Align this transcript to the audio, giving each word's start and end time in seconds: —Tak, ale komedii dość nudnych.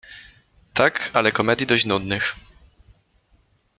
—Tak, 0.79 1.09
ale 1.13 1.31
komedii 1.31 1.67
dość 1.67 1.85
nudnych. 1.85 2.35